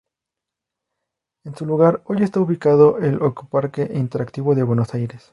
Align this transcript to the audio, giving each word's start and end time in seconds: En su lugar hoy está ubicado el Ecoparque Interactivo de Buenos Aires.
En 1.43 1.55
su 1.55 1.67
lugar 1.67 2.01
hoy 2.05 2.23
está 2.23 2.39
ubicado 2.39 2.97
el 2.97 3.17
Ecoparque 3.17 3.87
Interactivo 3.93 4.55
de 4.55 4.63
Buenos 4.63 4.95
Aires. 4.95 5.29